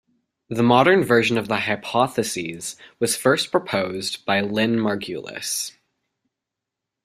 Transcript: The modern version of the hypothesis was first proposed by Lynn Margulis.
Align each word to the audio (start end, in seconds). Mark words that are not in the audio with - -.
The 0.49 0.63
modern 0.63 1.03
version 1.03 1.37
of 1.37 1.47
the 1.47 1.57
hypothesis 1.59 2.75
was 2.97 3.15
first 3.15 3.51
proposed 3.51 4.25
by 4.25 4.41
Lynn 4.41 4.77
Margulis. 4.79 5.73